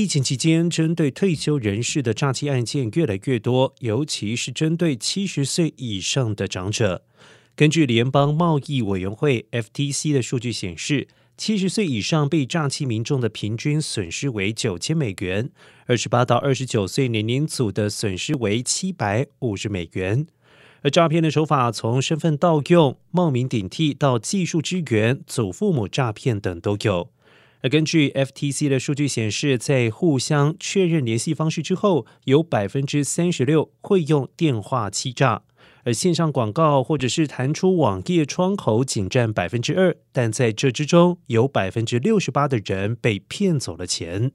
[0.00, 7.02] 疫情期间，针对退休人士的诈欺案件越来越多，尤其是针对七十岁以上的长者。
[7.56, 15.50] 根据联邦贸易委员会 （FTC） 的数据显示，七十岁以上被诈欺民众的平均损失为九千美元，
[15.86, 20.28] 二十八到二十九岁年龄组的损失为七百五十美元。
[20.82, 27.10] 而诈骗的手法从身份盗用、冒名顶替到技术支援、祖父母诈骗等都有。
[27.60, 35.42] 而根据 FTC 的数据显示，在互相确认联系方式之后，有百分之三十六会用电话欺诈，
[35.84, 44.30] 而线上广告或者是弹出网页窗口仅占百分之二，但在这之中有百分之六十八的人被骗走了钱。